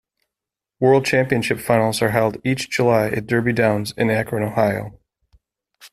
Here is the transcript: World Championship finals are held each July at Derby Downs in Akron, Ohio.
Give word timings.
World 0.79 1.05
Championship 1.05 1.59
finals 1.59 2.01
are 2.01 2.09
held 2.09 2.41
each 2.43 2.71
July 2.71 3.09
at 3.09 3.27
Derby 3.27 3.53
Downs 3.53 3.93
in 3.95 4.09
Akron, 4.09 4.41
Ohio. 4.41 4.99